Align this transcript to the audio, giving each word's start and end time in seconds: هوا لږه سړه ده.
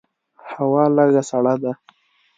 هوا 0.53 0.83
لږه 0.95 1.23
سړه 1.29 1.55
ده. 1.61 1.71